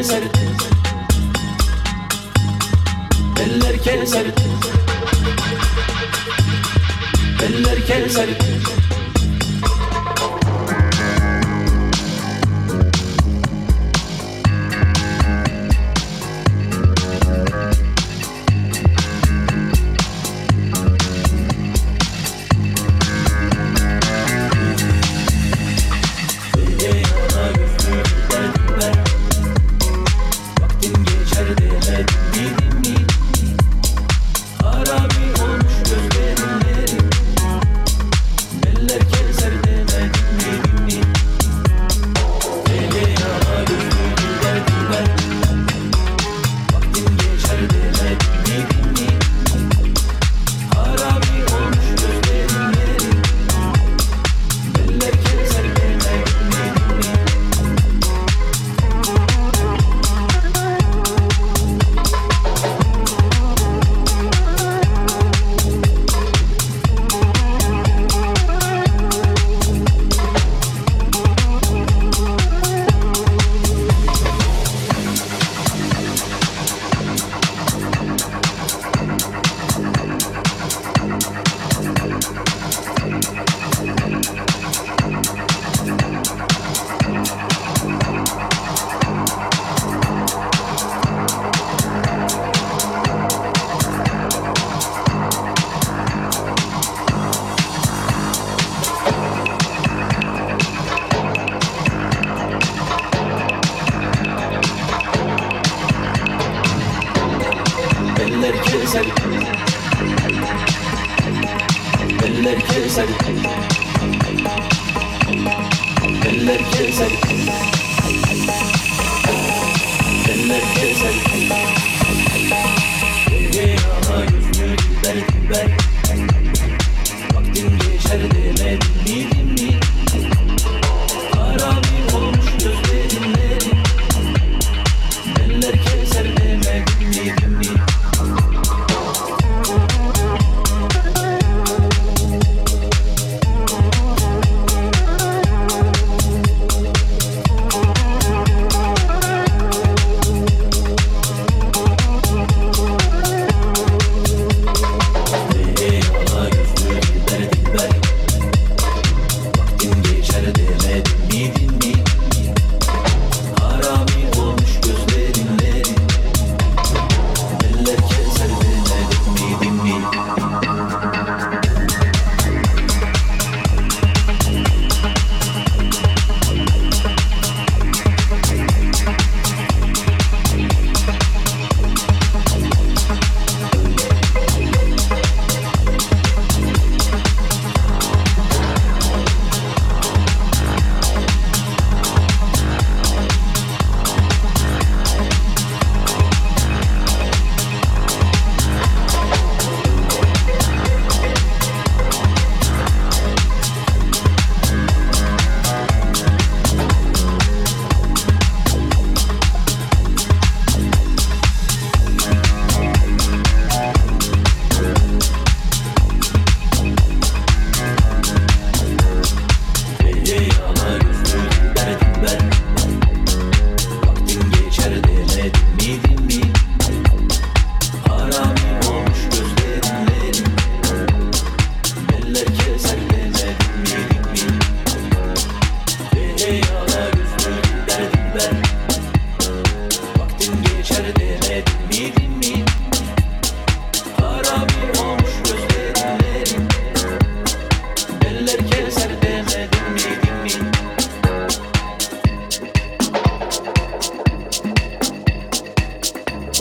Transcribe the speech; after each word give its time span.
keser 0.00 0.22
Eller 3.40 3.78
keser 3.78 4.26
Eller 7.42 7.80
keser 7.86 8.28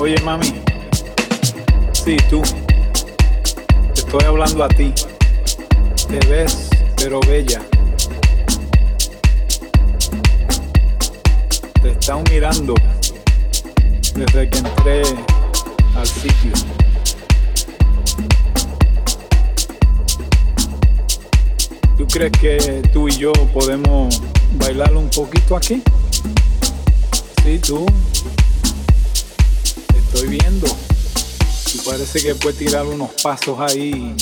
Oye, 0.02 0.16
mami. 0.24 0.54
Sí, 1.92 2.18
tú. 2.30 2.42
Te 3.94 4.00
estoy 4.00 4.24
hablando 4.26 4.64
a 4.64 4.70
ti. 4.70 4.94
Te 6.08 6.20
ves, 6.28 6.70
pero 6.96 7.20
bella. 7.22 7.62
Te 11.82 11.92
están 11.92 12.24
mirando 12.30 12.76
desde 14.20 14.50
que 14.50 14.58
entré 14.58 15.02
al 15.96 16.06
sitio. 16.06 16.52
¿Tú 21.98 22.06
crees 22.08 22.32
que 22.34 22.82
tú 22.92 23.08
y 23.08 23.12
yo 23.14 23.32
podemos 23.54 24.22
bailar 24.56 24.94
un 24.96 25.10
poquito 25.10 25.56
aquí? 25.56 25.82
Sí, 27.44 27.60
tú. 27.60 27.86
Te 29.88 29.98
estoy 29.98 30.28
viendo. 30.28 30.68
Y 31.74 31.78
parece 31.90 32.22
que 32.22 32.36
puedes 32.36 32.60
tirar 32.60 32.86
unos 32.86 33.12
pasos 33.22 33.58
ahí 33.60 34.16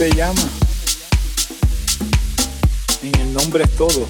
te 0.00 0.10
llama. 0.16 0.40
En 3.02 3.20
el 3.20 3.34
nombre 3.34 3.64
es 3.64 3.76
todo. 3.76 4.08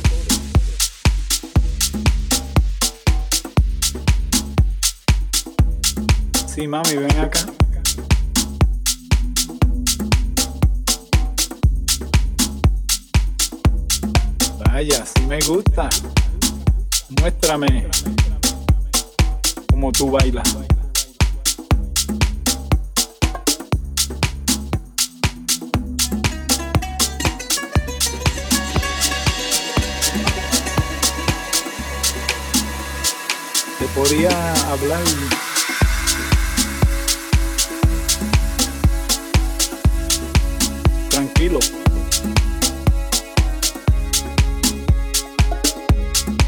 Sí, 6.47 6.69
mami, 6.69 6.95
ven 6.95 7.19
acá. 7.19 7.41
Vaya, 14.67 15.05
si 15.05 15.23
me 15.23 15.41
gusta. 15.41 15.89
Muéstrame 17.21 17.89
cómo 19.69 19.91
tú 19.91 20.13
bailas. 20.13 20.57
Podía 34.03 34.55
hablar 34.71 35.03
tranquilo. 41.11 41.59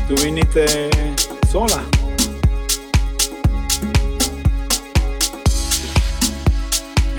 Tú 0.08 0.14
viniste 0.22 0.88
sola. 1.50 1.84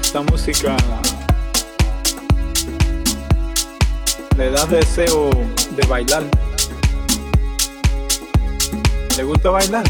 Esta 0.02 0.22
música 0.22 0.76
le 4.36 4.50
da 4.50 4.66
deseo 4.66 5.30
de 5.30 5.88
bailar. 5.88 6.24
¿Te 9.16 9.24
gusta 9.24 9.52
bailar? 9.52 9.84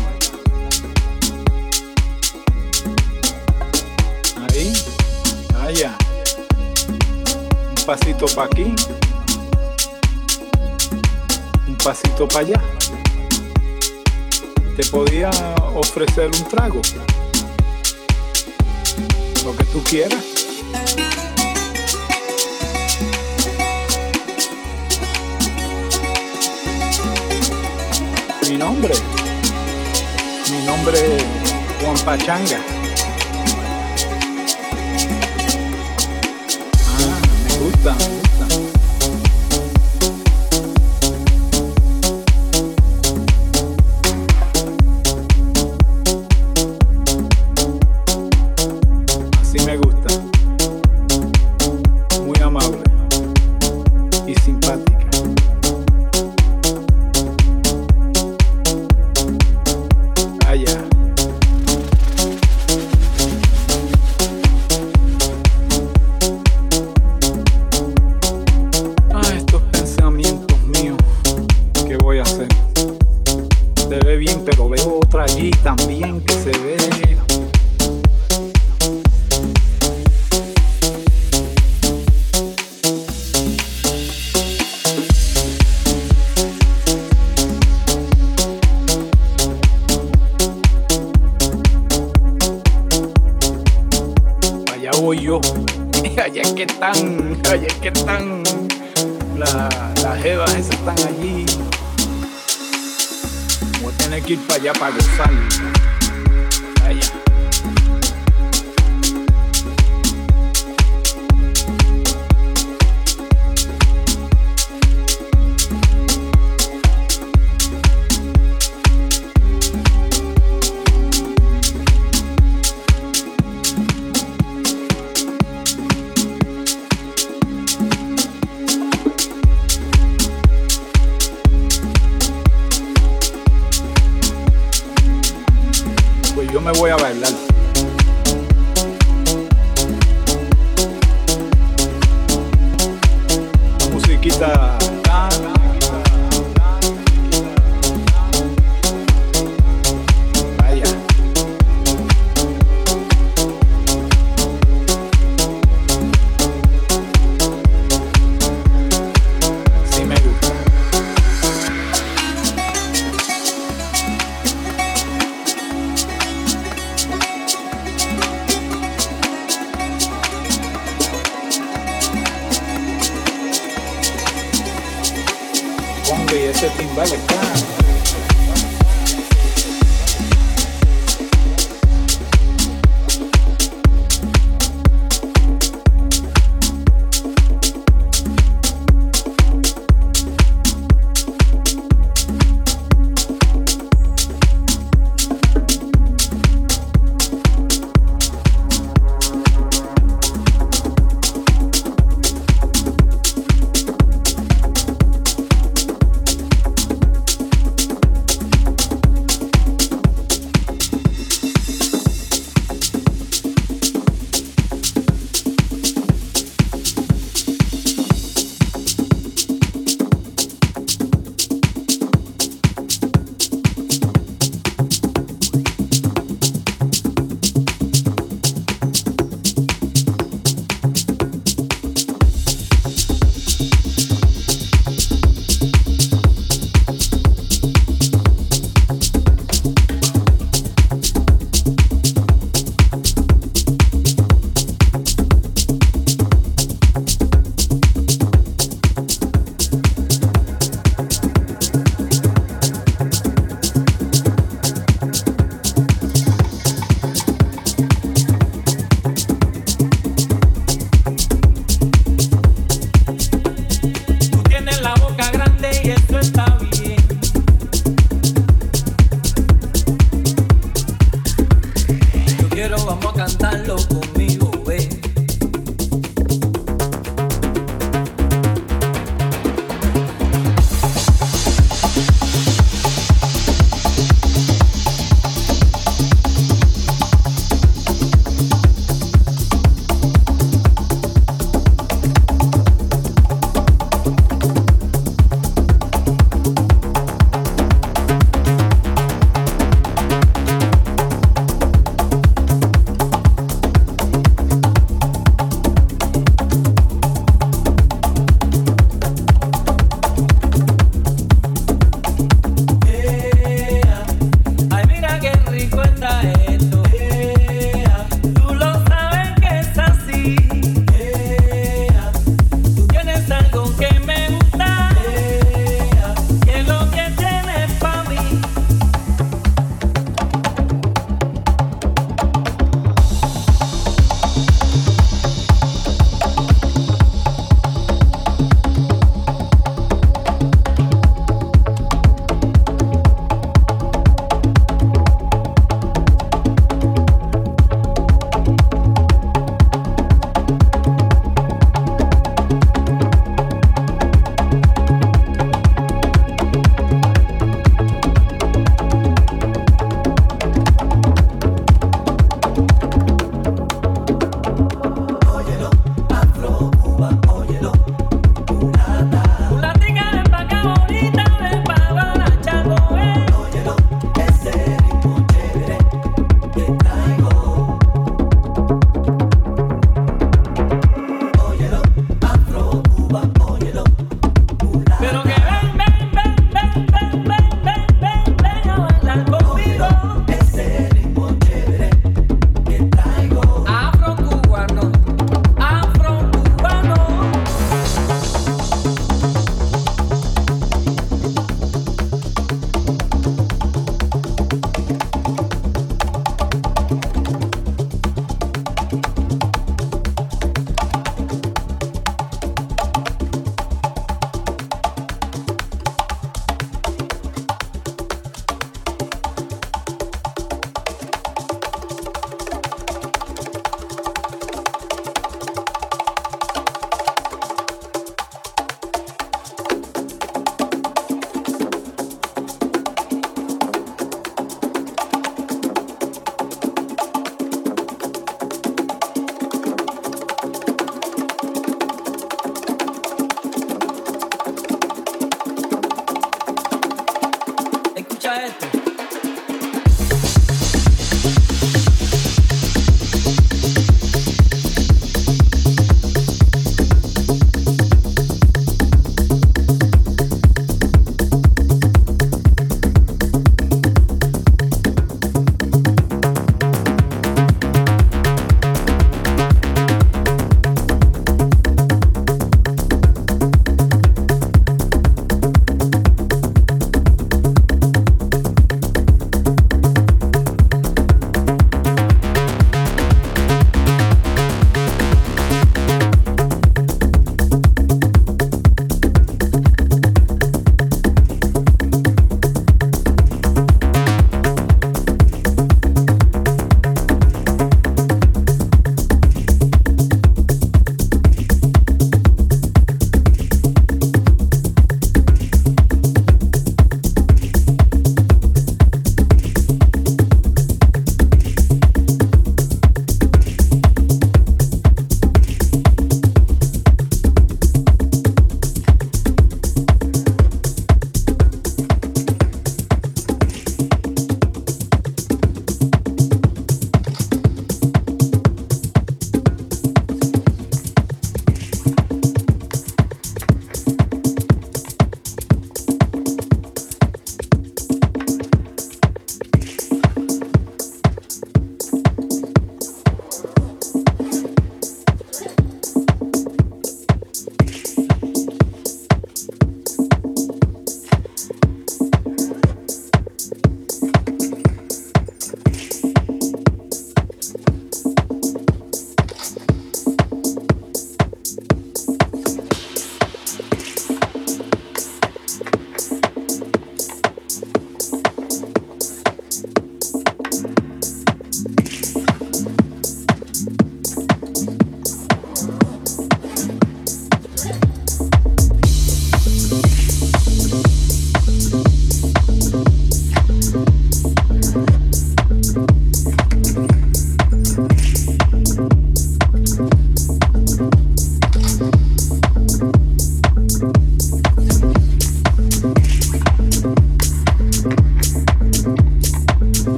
Un 5.76 5.90
pasito 7.84 8.28
para 8.36 8.46
aquí. 8.46 8.76
Un 11.68 11.78
pasito 11.84 12.28
para 12.28 12.42
allá. 12.42 12.62
Te 14.78 14.86
podía 14.86 15.32
ofrecer 15.74 16.28
un 16.28 16.48
trago. 16.48 16.80
Lo 19.44 19.56
que 19.56 19.64
tú 19.66 19.84
quieras. 19.84 20.24
Mi 28.48 28.58
nombre. 28.58 28.94
Mi 30.52 30.66
nombre 30.68 31.18
es 31.18 31.24
Juan 31.82 31.98
Pachanga. 32.06 32.83
Me 37.84 38.13